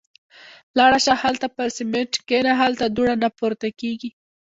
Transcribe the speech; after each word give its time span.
–لاړه 0.77 0.99
شه. 1.05 1.13
هالته 1.23 1.47
پر 1.55 1.67
سمڼت 1.77 2.13
کېنه. 2.27 2.51
هلته 2.61 2.85
دوړه 2.95 3.15
نه 3.23 3.29
پورته 3.37 3.67
کېږي. 3.79 4.09